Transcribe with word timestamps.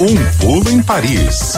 Um 0.00 0.14
pulo 0.38 0.70
em 0.70 0.80
Paris. 0.80 1.54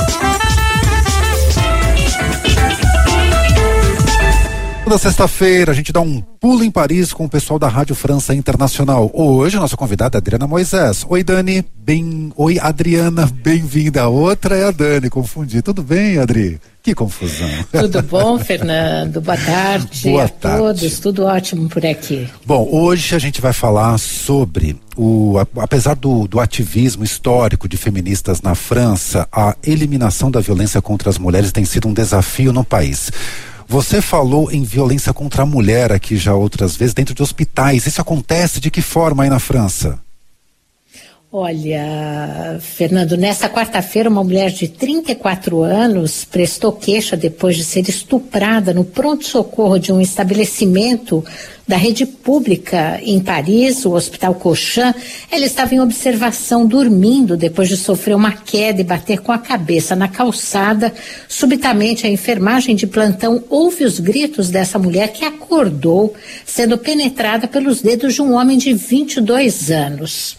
Toda 4.90 5.03
sexta-feira 5.03 5.71
a 5.71 5.74
gente 5.74 5.92
dá 5.92 6.00
um 6.00 6.21
pulo 6.21 6.64
em 6.64 6.71
Paris 6.71 7.12
com 7.12 7.24
o 7.24 7.29
pessoal 7.29 7.61
da 7.61 7.68
Rádio 7.68 7.95
França 7.95 8.34
Internacional. 8.34 9.09
Hoje 9.14 9.56
nossa 9.56 9.77
convidada 9.77 10.16
é 10.16 10.18
Adriana 10.18 10.48
Moisés. 10.48 11.06
Oi 11.09 11.22
Dani, 11.22 11.64
bem, 11.77 12.32
oi 12.34 12.59
Adriana, 12.59 13.24
bem-vinda. 13.24 14.02
A 14.02 14.09
outra 14.09 14.56
é 14.56 14.64
a 14.64 14.73
Dani, 14.73 15.09
confundi. 15.09 15.62
Tudo 15.62 15.84
bem, 15.84 16.18
Adri? 16.18 16.61
Que 16.82 16.92
confusão. 16.92 17.48
Tudo 17.70 18.02
bom, 18.11 18.37
Fernando? 18.41 19.20
Boa 19.20 19.37
tarde 19.37 20.11
Boa 20.11 20.24
a 20.24 20.29
tarde. 20.29 20.59
todos. 20.59 20.98
Tudo 20.98 21.25
ótimo 21.25 21.68
por 21.68 21.86
aqui. 21.86 22.29
Bom, 22.45 22.68
hoje 22.72 23.14
a 23.14 23.18
gente 23.20 23.41
vai 23.41 23.52
falar 23.52 23.96
sobre 23.96 24.77
o, 24.96 25.36
apesar 25.61 25.95
do, 25.95 26.27
do 26.27 26.41
ativismo 26.41 27.04
histórico 27.04 27.68
de 27.68 27.77
feministas 27.77 28.43
na 28.43 28.57
França, 28.57 29.29
a 29.30 29.54
eliminação 29.62 30.32
da 30.32 30.41
violência 30.41 30.82
contra 30.82 31.09
as 31.09 31.16
mulheres 31.16 31.52
tem 31.52 31.65
sido 31.65 31.87
um 31.87 31.93
desafio 31.93 32.52
no 32.52 32.65
país. 32.65 33.12
Você 33.70 34.02
falou 34.02 34.51
em 34.51 34.65
violência 34.65 35.12
contra 35.12 35.45
a 35.45 35.47
mulher 35.47 35.92
aqui 35.92 36.16
já 36.16 36.34
outras 36.34 36.74
vezes 36.74 36.92
dentro 36.92 37.15
de 37.15 37.23
hospitais. 37.23 37.87
Isso 37.87 38.01
acontece 38.01 38.59
de 38.59 38.69
que 38.69 38.83
forma 38.83 39.23
aí 39.23 39.30
na 39.30 39.38
França? 39.38 39.96
Olha, 41.33 42.59
Fernando, 42.60 43.16
nessa 43.16 43.48
quarta-feira, 43.48 44.10
uma 44.10 44.24
mulher 44.24 44.51
de 44.51 44.66
34 44.66 45.62
anos 45.62 46.24
prestou 46.24 46.73
queixa 46.73 47.16
depois 47.16 47.56
de 47.56 47.62
ser 47.62 47.88
estuprada 47.88 48.74
no 48.74 48.84
pronto-socorro 48.84 49.79
de 49.79 49.93
um 49.93 50.01
estabelecimento 50.01 51.24
da 51.70 51.77
rede 51.77 52.05
pública 52.05 53.01
em 53.01 53.20
Paris, 53.20 53.84
o 53.84 53.92
Hospital 53.92 54.34
Cochin. 54.34 54.92
Ela 55.30 55.47
estava 55.47 55.73
em 55.73 55.80
observação, 55.80 56.66
dormindo, 56.66 57.37
depois 57.37 57.69
de 57.69 57.77
sofrer 57.77 58.16
uma 58.16 58.33
queda 58.33 58.80
e 58.80 58.84
bater 58.84 59.20
com 59.20 59.30
a 59.30 59.38
cabeça 59.38 59.95
na 59.95 60.09
calçada. 60.09 60.93
Subitamente, 61.29 62.09
a 62.09 62.10
enfermagem 62.10 62.74
de 62.74 62.88
plantão 62.88 63.45
ouve 63.48 63.85
os 63.85 64.00
gritos 64.00 64.50
dessa 64.50 64.80
mulher 64.80 65.12
que 65.12 65.24
acordou, 65.24 66.12
sendo 66.44 66.76
penetrada 66.76 67.46
pelos 67.46 67.80
dedos 67.80 68.14
de 68.14 68.22
um 68.22 68.34
homem 68.34 68.58
de 68.58 68.72
22 68.72 69.70
anos. 69.70 70.36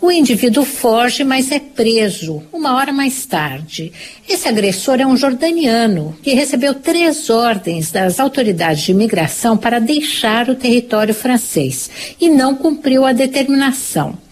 O 0.00 0.12
indivíduo 0.12 0.64
foge, 0.64 1.24
mas 1.24 1.50
é 1.50 1.58
preso 1.58 2.40
uma 2.52 2.76
hora 2.76 2.92
mais 2.92 3.26
tarde. 3.26 3.92
Esse 4.28 4.46
agressor 4.46 5.00
é 5.00 5.06
um 5.06 5.16
jordaniano 5.16 6.16
que 6.22 6.34
recebeu 6.34 6.72
três 6.72 7.28
ordens 7.28 7.90
das 7.90 8.20
autoridades 8.20 8.84
de 8.84 8.92
imigração 8.92 9.56
para 9.56 9.80
deixar 9.80 10.48
o 10.48 10.54
território 10.54 10.67
francês 11.14 11.90
e 12.20 12.28
não 12.28 12.54
cumpriu 12.54 13.04
a 13.04 13.12
determinação. 13.12 14.27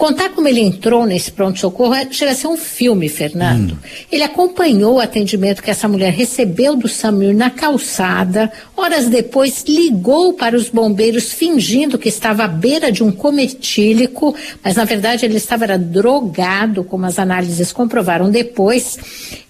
Contar 0.00 0.30
como 0.30 0.48
ele 0.48 0.60
entrou 0.60 1.04
nesse 1.04 1.30
pronto-socorro 1.30 1.92
é- 1.92 2.10
chega 2.10 2.30
a 2.30 2.34
ser 2.34 2.46
um 2.46 2.56
filme, 2.56 3.06
Fernando. 3.06 3.78
Ele 4.10 4.22
acompanhou 4.22 4.94
o 4.94 4.98
atendimento 4.98 5.62
que 5.62 5.70
essa 5.70 5.86
mulher 5.86 6.10
recebeu 6.10 6.74
do 6.74 6.88
Samir 6.88 7.36
na 7.36 7.50
calçada. 7.50 8.50
Horas 8.74 9.08
depois, 9.08 9.62
ligou 9.68 10.32
para 10.32 10.56
os 10.56 10.70
bombeiros 10.70 11.34
fingindo 11.34 11.98
que 11.98 12.08
estava 12.08 12.44
à 12.44 12.48
beira 12.48 12.90
de 12.90 13.04
um 13.04 13.12
cometílico, 13.12 14.34
mas 14.64 14.74
na 14.74 14.86
verdade 14.86 15.26
ele 15.26 15.36
estava 15.36 15.64
era 15.64 15.76
drogado, 15.76 16.82
como 16.82 17.04
as 17.04 17.18
análises 17.18 17.70
comprovaram 17.70 18.30
depois. 18.30 18.98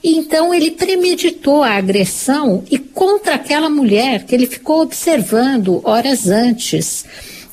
E 0.02 0.16
então 0.16 0.52
ele 0.52 0.72
premeditou 0.72 1.62
a 1.62 1.76
agressão 1.76 2.64
e 2.68 2.76
contra 2.76 3.36
aquela 3.36 3.70
mulher 3.70 4.24
que 4.24 4.34
ele 4.34 4.48
ficou 4.48 4.82
observando 4.82 5.80
horas 5.84 6.28
antes 6.28 7.04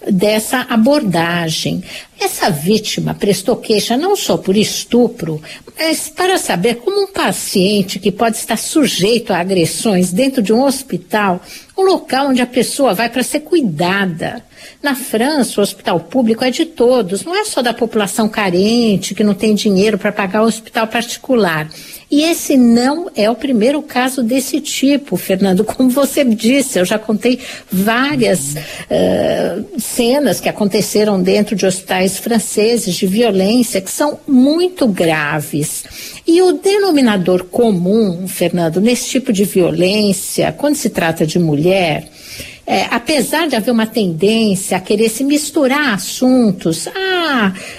dessa 0.09 0.65
abordagem. 0.69 1.83
Essa 2.19 2.49
vítima 2.49 3.13
prestou 3.13 3.55
queixa 3.57 3.95
não 3.95 4.15
só 4.15 4.37
por 4.37 4.57
estupro, 4.57 5.41
mas 5.77 6.09
para 6.09 6.37
saber 6.37 6.75
como 6.75 7.03
um 7.03 7.07
paciente 7.07 7.99
que 7.99 8.11
pode 8.11 8.37
estar 8.37 8.57
sujeito 8.57 9.31
a 9.31 9.39
agressões 9.39 10.11
dentro 10.11 10.41
de 10.41 10.51
um 10.51 10.63
hospital, 10.63 11.41
um 11.77 11.83
local 11.83 12.29
onde 12.29 12.41
a 12.41 12.47
pessoa 12.47 12.93
vai 12.93 13.09
para 13.09 13.21
ser 13.21 13.41
cuidada. 13.41 14.43
Na 14.81 14.95
França, 14.95 15.59
o 15.59 15.63
hospital 15.63 15.99
público 15.99 16.43
é 16.43 16.49
de 16.49 16.65
todos, 16.65 17.23
não 17.23 17.35
é 17.35 17.45
só 17.45 17.61
da 17.61 17.73
população 17.73 18.27
carente 18.27 19.13
que 19.13 19.23
não 19.23 19.33
tem 19.33 19.53
dinheiro 19.53 19.97
para 19.97 20.11
pagar 20.11 20.41
o 20.41 20.47
hospital 20.47 20.87
particular. 20.87 21.69
E 22.09 22.23
esse 22.23 22.55
não 22.55 23.09
é 23.15 23.29
o 23.29 23.35
primeiro 23.35 23.81
caso 23.81 24.23
desse 24.23 24.61
tipo, 24.61 25.17
Fernando. 25.17 25.63
Como 25.65 25.89
você 25.89 26.23
disse, 26.23 26.79
eu 26.79 26.85
já 26.85 26.97
contei 26.97 27.39
várias 27.69 28.55
eh, 28.89 29.59
cenas 29.77 30.39
que 30.39 30.47
aconteceram 30.47 31.21
dentro 31.21 31.55
de 31.55 31.65
hospitais 31.65 32.17
franceses 32.17 32.95
de 32.95 33.05
violência 33.05 33.81
que 33.81 33.91
são 33.91 34.19
muito 34.25 34.87
graves. 34.87 35.83
E 36.25 36.41
o 36.41 36.53
denominador 36.53 37.45
comum, 37.45 38.27
Fernando, 38.27 38.79
nesse 38.79 39.09
tipo 39.09 39.33
de 39.33 39.43
violência, 39.43 40.53
quando 40.53 40.75
se 40.75 40.89
trata 40.89 41.25
de 41.25 41.37
mulher, 41.37 42.09
é, 42.65 42.85
apesar 42.91 43.47
de 43.47 43.55
haver 43.55 43.71
uma 43.71 43.87
tendência 43.87 44.75
a 44.75 44.81
querer 44.81 45.07
se 45.07 45.23
misturar 45.23 45.93
assuntos, 45.93 46.87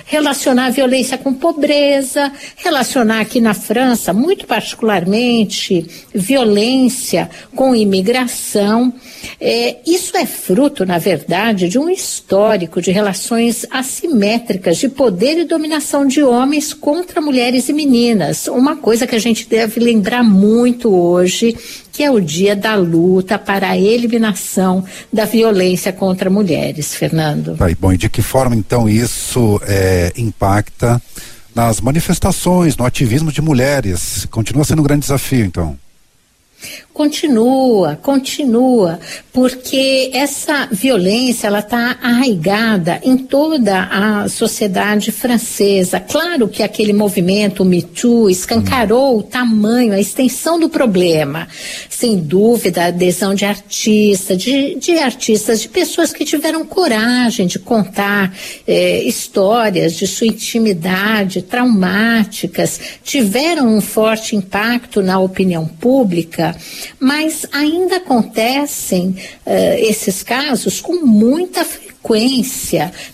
relacionar 0.04 0.66
a 0.66 0.70
violência 0.70 1.18
com 1.18 1.32
pobreza, 1.32 2.32
relacionar 2.56 3.20
aqui 3.20 3.40
na 3.40 3.54
França, 3.54 4.12
muito 4.12 4.46
particularmente, 4.46 5.86
violência 6.14 7.30
com 7.54 7.74
imigração, 7.74 8.92
é, 9.40 9.76
isso 9.86 10.16
é 10.16 10.26
fruto, 10.26 10.84
na 10.84 10.98
verdade, 10.98 11.68
de 11.68 11.78
um 11.78 11.88
histórico 11.88 12.80
de 12.80 12.90
relações 12.90 13.66
assimétricas 13.70 14.76
de 14.78 14.88
poder 14.88 15.38
e 15.38 15.44
dominação 15.44 16.06
de 16.06 16.22
homens 16.22 16.72
contra 16.72 17.20
mulheres 17.20 17.68
e 17.68 17.72
meninas. 17.72 18.46
Uma 18.48 18.76
coisa 18.76 19.06
que 19.06 19.14
a 19.14 19.20
gente 19.20 19.48
deve 19.48 19.80
lembrar 19.80 20.22
muito 20.22 20.94
hoje, 20.94 21.56
que 21.98 22.04
é 22.04 22.10
o 22.12 22.20
dia 22.20 22.54
da 22.54 22.76
luta 22.76 23.36
para 23.40 23.70
a 23.70 23.76
eliminação 23.76 24.84
da 25.12 25.24
violência 25.24 25.92
contra 25.92 26.30
mulheres, 26.30 26.94
Fernando. 26.94 27.56
Tá, 27.56 27.68
e 27.68 27.74
bom, 27.74 27.92
e 27.92 27.96
de 27.96 28.08
que 28.08 28.22
forma 28.22 28.54
então 28.54 28.88
isso 28.88 29.60
eh, 29.66 30.12
impacta 30.16 31.02
nas 31.52 31.80
manifestações, 31.80 32.76
no 32.76 32.86
ativismo 32.86 33.32
de 33.32 33.42
mulheres? 33.42 34.28
Continua 34.30 34.62
sendo 34.62 34.78
um 34.78 34.84
grande 34.84 35.00
desafio, 35.00 35.44
então. 35.44 35.76
Continua, 36.98 37.94
continua, 38.02 38.98
porque 39.32 40.10
essa 40.12 40.66
violência 40.72 41.46
ela 41.46 41.60
está 41.60 41.96
arraigada 42.02 43.00
em 43.04 43.16
toda 43.16 43.84
a 43.84 44.28
sociedade 44.28 45.12
francesa. 45.12 46.00
Claro 46.00 46.48
que 46.48 46.60
aquele 46.60 46.92
movimento 46.92 47.64
Me 47.64 47.82
Too 47.82 48.28
escancarou 48.28 49.16
o 49.16 49.22
tamanho, 49.22 49.92
a 49.92 50.00
extensão 50.00 50.58
do 50.58 50.68
problema. 50.68 51.46
Sem 51.88 52.16
dúvida, 52.16 52.82
a 52.82 52.86
adesão 52.86 53.32
de 53.32 53.44
artistas, 53.44 54.36
de, 54.36 54.74
de 54.74 54.98
artistas, 54.98 55.60
de 55.60 55.68
pessoas 55.68 56.12
que 56.12 56.24
tiveram 56.24 56.66
coragem 56.66 57.46
de 57.46 57.60
contar 57.60 58.34
eh, 58.66 59.04
histórias 59.04 59.94
de 59.94 60.04
sua 60.08 60.26
intimidade, 60.26 61.42
traumáticas, 61.42 62.80
tiveram 63.04 63.68
um 63.68 63.80
forte 63.80 64.34
impacto 64.34 65.00
na 65.00 65.20
opinião 65.20 65.64
pública 65.64 66.56
mas 66.98 67.46
ainda 67.52 67.96
acontecem 67.96 69.16
eh, 69.44 69.80
esses 69.88 70.22
casos 70.22 70.80
com 70.80 71.04
muita 71.04 71.64
frequência, 71.64 71.87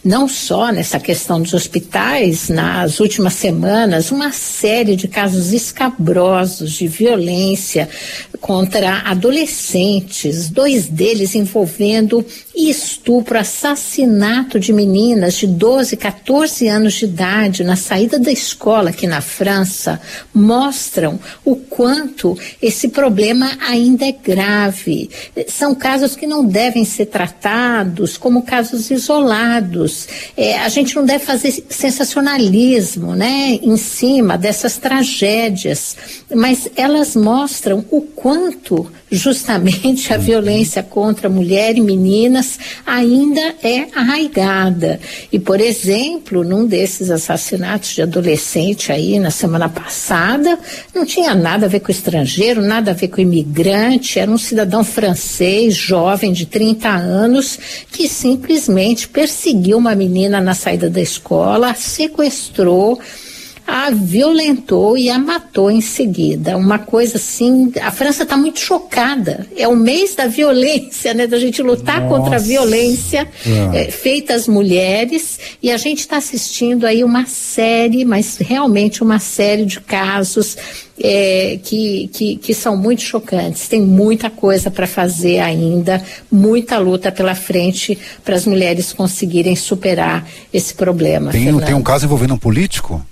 não 0.05 0.29
só 0.29 0.71
nessa 0.71 1.01
questão 1.01 1.41
dos 1.41 1.53
hospitais, 1.53 2.49
nas 2.49 3.01
últimas 3.01 3.35
semanas, 3.35 4.11
uma 4.11 4.31
série 4.33 4.97
de 4.97 5.09
casos 5.09 5.53
escabrosos 5.53 6.73
de 6.73 6.87
violência 6.87 7.89
contra 8.41 9.01
adolescentes, 9.01 10.49
dois 10.49 10.87
deles 10.87 11.35
envolvendo 11.35 12.25
estupro, 12.55 13.39
assassinato 13.39 14.61
de 14.61 14.73
meninas 14.73 15.35
de 15.35 15.47
12, 15.47 15.97
14 15.97 16.69
anos 16.69 16.95
de 16.95 17.05
idade 17.07 17.65
na 17.65 17.77
saída 17.77 18.19
da 18.19 18.31
escola 18.31 18.91
aqui 18.91 19.07
na 19.07 19.21
França, 19.21 20.01
mostram 20.33 21.19
o 21.45 21.57
quanto 21.57 22.39
esse 22.63 22.89
problema 22.89 23.51
ainda 23.67 24.07
é 24.07 24.13
grave. 24.13 25.11
São 25.49 25.75
casos 25.75 26.15
que 26.15 26.27
não 26.27 26.45
devem 26.45 26.85
ser 26.85 27.07
tratados 27.07 28.17
como 28.17 28.43
casos 28.43 28.84
isolados. 28.91 30.09
É, 30.37 30.59
a 30.59 30.69
gente 30.69 30.95
não 30.97 31.05
deve 31.05 31.25
fazer 31.25 31.65
sensacionalismo, 31.69 33.15
né, 33.15 33.59
em 33.63 33.77
cima 33.77 34.37
dessas 34.37 34.77
tragédias, 34.77 35.97
mas 36.35 36.69
elas 36.77 37.17
mostram 37.17 37.85
o 37.91 38.01
quanto 38.01 38.91
justamente 39.11 40.13
a 40.13 40.17
violência 40.17 40.83
contra 40.83 41.29
mulher 41.29 41.77
e 41.77 41.81
meninas 41.81 42.59
ainda 42.85 43.55
é 43.63 43.87
arraigada. 43.95 44.99
E, 45.33 45.39
por 45.39 45.61
exemplo, 45.61 46.43
num 46.43 46.67
desses 46.67 47.11
assassinatos 47.11 47.95
de 47.95 48.03
adolescente 48.03 48.91
aí 48.91 49.19
na 49.19 49.31
semana 49.31 49.69
passada, 49.69 50.59
não 50.95 51.07
tinha 51.07 51.35
nada 51.35 51.67
a 51.67 51.69
ver 51.69 51.81
com 51.81 51.93
estrangeiro, 51.93 52.61
nada 52.61 52.91
a 52.91 52.95
ver 52.95 53.09
com 53.09 53.21
imigrante, 53.21 54.19
era 54.19 54.31
um 54.31 54.39
cidadão 54.39 54.83
francês, 54.83 55.75
jovem 55.75 56.33
de 56.33 56.47
30 56.47 56.89
anos, 56.89 57.59
que 57.91 58.09
simplesmente 58.09 58.74
perseguiu 59.09 59.79
uma 59.79 59.95
menina 59.95 60.41
na 60.41 60.55
saída 60.55 60.91
da 60.91 61.01
escola, 61.01 61.75
sequestrou, 61.75 63.01
a 63.67 63.91
violentou 63.91 64.97
e 64.97 65.09
a 65.09 65.19
matou 65.19 65.71
em 65.71 65.81
seguida. 65.81 66.57
Uma 66.57 66.79
coisa 66.79 67.17
assim, 67.17 67.73
a 67.81 67.91
França 67.91 68.25
está 68.25 68.37
muito 68.37 68.61
chocada. 68.61 69.47
É 69.57 69.67
o 69.67 69.77
mês 69.77 70.15
da 70.15 70.27
violência, 70.27 71.15
né? 71.15 71.27
Da 71.27 71.39
gente 71.39 71.63
lutar 71.63 72.03
Nossa. 72.03 72.15
contra 72.15 72.37
a 72.37 72.39
violência 72.41 73.27
é. 73.73 73.91
Feita 73.91 74.35
às 74.35 74.47
mulheres 74.47 75.39
e 75.63 75.71
a 75.71 75.77
gente 75.77 76.01
está 76.01 76.19
assistindo 76.19 76.87
aí 76.87 77.03
uma 77.03 77.27
série, 77.27 78.05
mas 78.05 78.37
realmente 78.37 79.03
uma 79.03 79.19
série 79.19 79.65
de 79.65 79.81
casos 79.81 80.57
é, 80.99 81.59
que, 81.63 82.09
que, 82.13 82.37
que, 82.37 82.55
são 82.55 82.77
muito 82.77 83.03
chocantes. 83.03 83.67
Tem 83.67 83.81
muita 83.81 84.31
coisa 84.31 84.71
para 84.71 84.87
fazer 84.87 85.41
ainda, 85.41 86.03
muita 86.31 86.79
luta 86.79 87.11
pela 87.11 87.35
frente 87.35 87.99
para 88.25 88.37
as 88.37 88.47
mulheres 88.47 88.93
conseguirem 88.93 89.57
superar 89.57 90.27
esse 90.53 90.75
problema. 90.75 91.31
Tem, 91.31 91.59
tem 91.61 91.75
um 91.75 91.83
caso 91.83 92.05
envolvendo 92.05 92.35
um 92.35 92.39
político? 92.39 93.05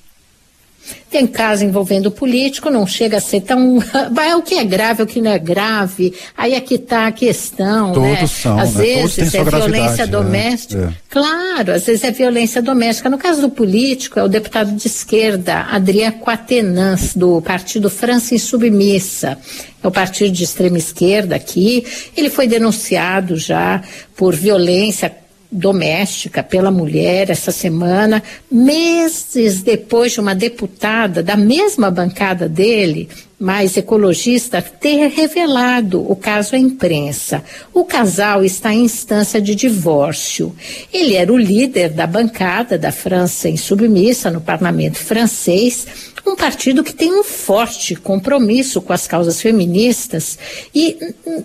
Tem 1.10 1.26
caso 1.26 1.64
envolvendo 1.64 2.10
político, 2.10 2.70
não 2.70 2.86
chega 2.86 3.18
a 3.18 3.20
ser 3.20 3.42
tão. 3.42 3.78
Vai 4.12 4.34
o 4.34 4.42
que 4.42 4.54
é 4.54 4.64
grave, 4.64 5.02
o 5.02 5.06
que 5.06 5.20
não 5.20 5.30
é 5.30 5.38
grave. 5.38 6.14
Aí 6.36 6.54
aqui 6.54 6.76
está 6.76 7.06
a 7.06 7.12
questão. 7.12 7.92
Todos 7.92 8.08
né? 8.08 8.26
são. 8.26 8.58
Às 8.58 8.74
né? 8.74 8.82
vezes 8.82 9.34
é 9.34 9.44
violência 9.44 10.06
né? 10.06 10.12
doméstica. 10.12 10.94
É. 10.96 11.02
Claro, 11.10 11.72
às 11.72 11.84
vezes 11.84 12.02
é 12.02 12.10
violência 12.10 12.62
doméstica. 12.62 13.10
No 13.10 13.18
caso 13.18 13.42
do 13.42 13.50
político, 13.50 14.18
é 14.18 14.22
o 14.22 14.28
deputado 14.28 14.72
de 14.72 14.86
esquerda, 14.86 15.66
Adrien 15.70 16.12
Quatennens, 16.12 17.14
do 17.14 17.42
Partido 17.42 17.90
França 17.90 18.34
Insubmissa. 18.34 19.36
É 19.82 19.86
o 19.86 19.90
partido 19.90 20.30
de 20.30 20.44
extrema 20.44 20.78
esquerda 20.78 21.36
aqui. 21.36 21.84
Ele 22.16 22.30
foi 22.30 22.46
denunciado 22.46 23.36
já 23.36 23.82
por 24.16 24.34
violência 24.34 25.10
doméstica 25.52 26.42
pela 26.42 26.70
mulher 26.70 27.28
essa 27.28 27.52
semana, 27.52 28.22
meses 28.50 29.62
depois 29.62 30.12
de 30.12 30.20
uma 30.20 30.34
deputada 30.34 31.22
da 31.22 31.36
mesma 31.36 31.90
bancada 31.90 32.48
dele, 32.48 33.10
mais 33.38 33.76
ecologista, 33.76 34.62
ter 34.62 35.08
revelado 35.08 36.10
o 36.10 36.16
caso 36.16 36.54
à 36.54 36.58
imprensa. 36.58 37.44
O 37.74 37.84
casal 37.84 38.44
está 38.44 38.72
em 38.72 38.84
instância 38.84 39.42
de 39.42 39.54
divórcio. 39.54 40.54
Ele 40.92 41.16
era 41.16 41.30
o 41.30 41.36
líder 41.36 41.90
da 41.90 42.06
bancada 42.06 42.78
da 42.78 42.92
França 42.92 43.48
em 43.48 43.56
submissa 43.56 44.30
no 44.30 44.40
parlamento 44.40 44.96
francês 44.96 46.11
um 46.24 46.36
partido 46.36 46.84
que 46.84 46.94
tem 46.94 47.12
um 47.12 47.24
forte 47.24 47.96
compromisso 47.96 48.80
com 48.80 48.92
as 48.92 49.06
causas 49.06 49.40
feministas 49.40 50.38
e 50.74 50.96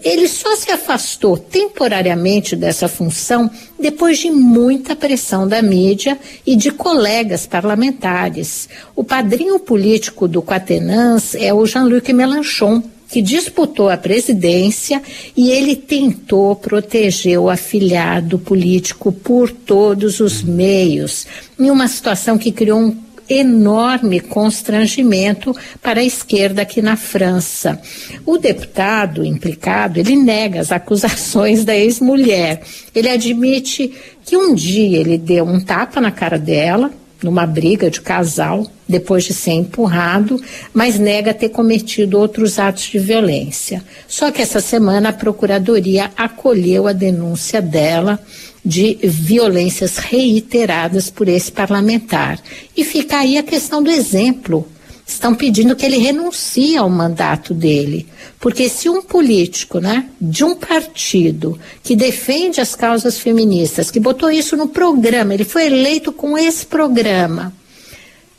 ele 0.04 0.28
só 0.28 0.56
se 0.56 0.72
afastou 0.72 1.38
temporariamente 1.38 2.56
dessa 2.56 2.88
função 2.88 3.50
depois 3.80 4.20
de 4.20 4.30
muita 4.30 4.96
pressão 4.96 5.48
da 5.48 5.62
mídia 5.62 6.18
e 6.46 6.56
de 6.56 6.72
colegas 6.72 7.48
parlamentares. 7.48 8.70
O 8.96 9.04
padrinho 9.04 9.60
político 9.60 10.28
do 10.28 10.42
Quatenans 10.44 11.34
é 11.36 11.54
o 11.54 11.66
Jean-Luc 11.66 12.14
Mélenchon, 12.14 12.84
que 13.10 13.22
disputou 13.22 13.90
a 13.90 13.98
presidência 13.98 15.02
e 15.36 15.50
ele 15.50 15.76
tentou 15.76 16.56
proteger 16.56 17.40
o 17.40 17.50
afiliado 17.50 18.38
político 18.38 19.12
por 19.12 19.50
todos 19.50 20.20
os 20.20 20.44
meios, 20.44 21.26
em 21.58 21.72
uma 21.72 21.88
situação 21.88 22.38
que 22.38 22.52
criou 22.52 22.80
um 22.80 23.07
enorme 23.30 24.20
constrangimento 24.20 25.56
para 25.82 26.00
a 26.00 26.04
esquerda 26.04 26.62
aqui 26.62 26.82
na 26.82 26.96
França. 26.96 27.82
O 28.26 28.38
deputado 28.38 29.26
implicado, 29.26 30.00
ele 30.00 30.16
nega 30.16 30.60
as 30.60 30.72
acusações 30.72 31.66
da 31.66 31.76
ex-mulher. 31.76 32.62
Ele 32.94 33.10
admite 33.10 33.94
que 34.26 34.38
um 34.38 34.54
dia 34.54 35.00
ele 35.00 35.18
deu 35.18 35.46
um 35.46 35.60
tapa 35.60 36.00
na 36.00 36.12
cara 36.12 36.38
dela, 36.38 36.92
numa 37.24 37.46
briga 37.46 37.90
de 37.90 38.00
casal, 38.02 38.68
depois 38.88 39.24
de 39.24 39.34
ser 39.34 39.52
empurrado, 39.52 40.40
mas 40.74 41.00
nega 41.00 41.34
ter 41.34 41.50
cometido 41.50 42.18
outros 42.18 42.60
atos 42.60 42.84
de 42.84 43.00
violência. 43.00 43.84
Só 44.08 44.32
que 44.32 44.42
essa 44.42 44.62
semana 44.62 45.10
a 45.10 45.14
Procuradoria 45.14 46.12
acolheu 46.16 46.88
a 46.88 46.94
denúncia 46.94 47.62
dela 47.62 48.20
de 48.68 49.00
violências 49.02 49.96
reiteradas 49.96 51.10
por 51.10 51.30
esse 51.30 51.50
parlamentar. 51.50 52.38
E 52.76 52.84
fica 52.84 53.20
aí 53.20 53.38
a 53.38 53.44
questão 53.44 53.82
do 53.82 53.90
exemplo. 53.90 54.68
Estão 55.08 55.34
pedindo 55.34 55.74
que 55.74 55.86
ele 55.86 55.98
renuncie 55.98 56.76
ao 56.76 56.90
mandato 56.90 57.54
dele. 57.54 58.06
Porque 58.42 58.68
se 58.68 58.90
um 58.90 59.02
político, 59.02 59.80
né, 59.80 60.10
de 60.20 60.44
um 60.44 60.54
partido 60.54 61.58
que 61.82 61.96
defende 61.96 62.60
as 62.60 62.76
causas 62.76 63.18
feministas, 63.18 63.90
que 63.90 64.02
botou 64.02 64.30
isso 64.30 64.58
no 64.58 64.68
programa, 64.68 65.34
ele 65.34 65.46
foi 65.46 65.68
eleito 65.68 66.12
com 66.12 66.38
esse 66.38 66.66
programa, 66.66 67.54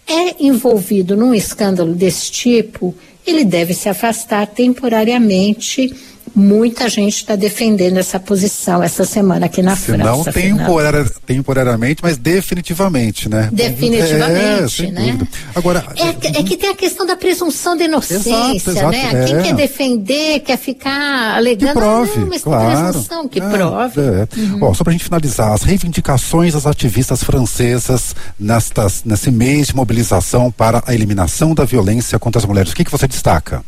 é 0.07 0.45
envolvido 0.45 1.17
num 1.17 1.35
escândalo 1.35 1.95
desse 1.95 2.31
tipo, 2.31 2.95
ele 3.27 3.45
deve 3.45 3.73
se 3.73 3.89
afastar 3.89 4.47
temporariamente 4.47 5.95
Muita 6.35 6.89
gente 6.89 7.17
está 7.17 7.37
defendendo 7.37 7.99
essa 7.99 8.19
posição 8.19 8.83
essa 8.83 9.05
semana 9.05 9.47
aqui 9.47 9.63
na 9.63 9.77
Se 9.77 9.93
França. 9.93 10.05
Não 10.05 10.25
temporar, 10.25 11.09
temporariamente, 11.27 12.03
mas 12.03 12.17
definitivamente, 12.17 13.29
né? 13.29 13.49
Definitivamente, 13.53 14.87
é, 14.87 14.91
né? 14.91 15.19
Agora, 15.55 15.85
é, 15.97 16.09
é, 16.09 16.43
que 16.43 16.57
tem 16.57 16.71
a 16.71 16.75
questão 16.75 17.07
da 17.07 17.17
presunção 17.17 17.77
de 17.77 17.85
inocência, 17.85 18.31
exato, 18.31 18.71
exato, 18.71 18.91
né? 18.91 19.11
É. 19.13 19.27
Quem 19.27 19.43
quer 19.43 19.55
defender, 19.55 20.41
quer 20.41 20.59
ficar 20.59 21.37
alegando, 21.37 21.73
que 21.73 21.79
prove, 21.79 22.21
não, 22.21 22.29
mas 22.29 22.43
claro. 22.43 22.93
presunção, 22.93 23.29
que 23.29 23.41
é, 23.41 23.49
prove. 23.49 24.01
É. 24.01 24.29
Uhum. 24.37 24.59
Ó, 24.63 24.75
só 24.75 24.85
para 24.85 24.91
a 24.91 24.95
gente 24.95 25.05
finalizar, 25.05 25.53
as 25.53 25.63
reivindicações 25.63 26.55
das 26.55 26.67
ativistas 26.67 27.23
francesas 27.23 28.15
nestas, 28.39 29.03
nesse 29.05 29.31
mês 29.31 29.69
de 29.69 29.77
mobilização 29.77 30.51
para 30.51 30.83
a 30.87 30.95
eliminação 30.95 31.55
da 31.55 31.65
violência 31.65 32.19
contra 32.19 32.39
as 32.39 32.45
mulheres, 32.45 32.73
o 32.73 32.77
que, 32.77 32.85
que 32.85 32.91
você 32.91 33.07
destaca? 33.07 33.63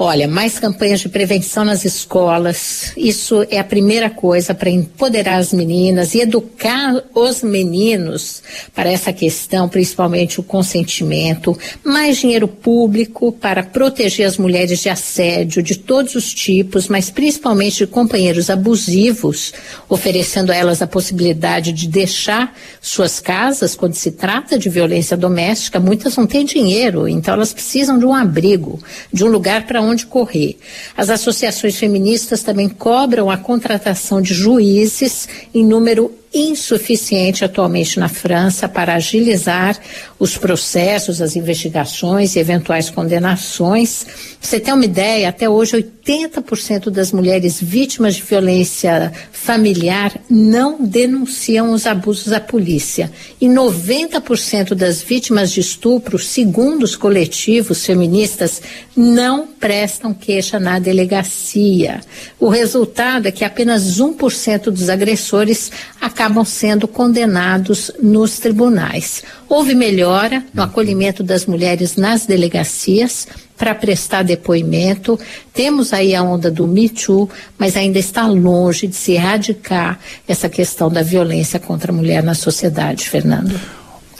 Olha, 0.00 0.28
mais 0.28 0.60
campanhas 0.60 1.00
de 1.00 1.08
prevenção 1.08 1.64
nas 1.64 1.84
escolas. 1.84 2.92
Isso 2.96 3.44
é 3.50 3.58
a 3.58 3.64
primeira 3.64 4.08
coisa 4.08 4.54
para 4.54 4.70
empoderar 4.70 5.38
as 5.38 5.52
meninas 5.52 6.14
e 6.14 6.20
educar 6.20 7.02
os 7.12 7.42
meninos 7.42 8.40
para 8.72 8.92
essa 8.92 9.12
questão, 9.12 9.68
principalmente 9.68 10.38
o 10.38 10.44
consentimento. 10.44 11.58
Mais 11.82 12.18
dinheiro 12.18 12.46
público 12.46 13.32
para 13.32 13.64
proteger 13.64 14.24
as 14.24 14.38
mulheres 14.38 14.78
de 14.78 14.88
assédio 14.88 15.64
de 15.64 15.76
todos 15.76 16.14
os 16.14 16.32
tipos, 16.32 16.86
mas 16.86 17.10
principalmente 17.10 17.78
de 17.78 17.88
companheiros 17.88 18.50
abusivos, 18.50 19.52
oferecendo 19.88 20.52
a 20.52 20.54
elas 20.54 20.80
a 20.80 20.86
possibilidade 20.86 21.72
de 21.72 21.88
deixar 21.88 22.56
suas 22.80 23.18
casas 23.18 23.74
quando 23.74 23.94
se 23.94 24.12
trata 24.12 24.56
de 24.56 24.68
violência 24.68 25.16
doméstica. 25.16 25.80
Muitas 25.80 26.16
não 26.16 26.24
têm 26.24 26.44
dinheiro, 26.44 27.08
então 27.08 27.34
elas 27.34 27.52
precisam 27.52 27.98
de 27.98 28.06
um 28.06 28.14
abrigo, 28.14 28.78
de 29.12 29.24
um 29.24 29.28
lugar 29.28 29.66
para 29.66 29.87
onde 29.87 29.87
correr. 30.06 30.56
As 30.96 31.10
associações 31.10 31.76
feministas 31.76 32.42
também 32.42 32.68
cobram 32.68 33.30
a 33.30 33.36
contratação 33.36 34.20
de 34.20 34.34
juízes 34.34 35.28
em 35.54 35.64
número 35.64 36.12
insuficiente 36.32 37.44
atualmente 37.44 37.98
na 37.98 38.08
França 38.08 38.68
para 38.68 38.94
agilizar 38.94 39.78
os 40.18 40.36
processos, 40.36 41.22
as 41.22 41.36
investigações 41.36 42.36
e 42.36 42.38
eventuais 42.38 42.90
condenações. 42.90 44.06
Você 44.40 44.60
tem 44.60 44.74
uma 44.74 44.84
ideia, 44.84 45.28
até 45.28 45.48
hoje 45.48 45.76
80% 45.76 46.90
das 46.90 47.12
mulheres 47.12 47.60
vítimas 47.60 48.16
de 48.16 48.22
violência 48.22 49.12
familiar 49.32 50.12
não 50.28 50.84
denunciam 50.84 51.72
os 51.72 51.86
abusos 51.86 52.32
à 52.32 52.40
polícia 52.40 53.10
e 53.40 53.46
90% 53.46 54.74
das 54.74 55.02
vítimas 55.02 55.50
de 55.50 55.60
estupro, 55.60 56.18
segundo 56.18 56.82
os 56.82 56.96
coletivos 56.96 57.84
feministas, 57.84 58.60
não 58.96 59.46
prestam 59.46 60.12
queixa 60.12 60.58
na 60.58 60.78
delegacia. 60.78 62.00
O 62.38 62.48
resultado 62.48 63.26
é 63.26 63.32
que 63.32 63.44
apenas 63.44 64.00
1% 64.00 64.70
dos 64.70 64.88
agressores 64.88 65.70
acabam 66.18 66.44
sendo 66.44 66.88
condenados 66.88 67.92
nos 68.02 68.40
tribunais. 68.40 69.22
Houve 69.48 69.72
melhora 69.72 70.44
no 70.52 70.64
acolhimento 70.64 71.22
das 71.22 71.46
mulheres 71.46 71.94
nas 71.94 72.26
delegacias 72.26 73.28
para 73.56 73.72
prestar 73.72 74.24
depoimento. 74.24 75.18
Temos 75.54 75.92
aí 75.92 76.16
a 76.16 76.22
onda 76.24 76.50
do 76.50 76.66
Me 76.66 76.88
Too, 76.88 77.30
mas 77.56 77.76
ainda 77.76 78.00
está 78.00 78.26
longe 78.26 78.88
de 78.88 78.96
se 78.96 79.12
erradicar 79.12 80.00
essa 80.26 80.48
questão 80.48 80.90
da 80.90 81.02
violência 81.04 81.60
contra 81.60 81.92
a 81.92 81.94
mulher 81.94 82.20
na 82.20 82.34
sociedade, 82.34 83.08
Fernando. 83.08 83.54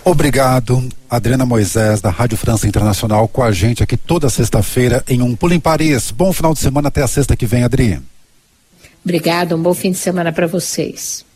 Obrigado, 0.05 0.88
Adriana 1.11 1.45
Moisés, 1.45 2.00
da 2.00 2.11
Rádio 2.11 2.38
França 2.38 2.69
Internacional, 2.69 3.26
com 3.26 3.43
a 3.43 3.50
gente 3.50 3.83
aqui 3.83 3.97
toda 3.97 4.31
sexta-feira 4.31 5.02
em 5.09 5.21
Um 5.21 5.35
Pulo 5.35 5.52
em 5.52 5.61
Paris. 5.61 6.12
Bom 6.12 6.33
final 6.33 6.55
de 6.55 6.61
semana, 6.61 6.88
até 6.88 7.02
a 7.02 7.09
sexta 7.09 7.37
que 7.37 7.45
vem, 7.45 7.64
Adri. 7.64 8.00
Obrigada, 9.05 9.57
um 9.57 9.62
bom 9.62 9.75
fim 9.75 9.90
de 9.90 9.99
semana 9.99 10.33
para 10.33 10.47
vocês. 10.47 11.27